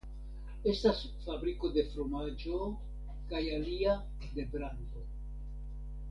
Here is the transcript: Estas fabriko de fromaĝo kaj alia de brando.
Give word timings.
Estas 0.69 1.01
fabriko 1.25 1.69
de 1.75 1.83
fromaĝo 1.91 2.61
kaj 3.33 3.41
alia 3.59 3.93
de 4.39 4.47
brando. 4.55 5.05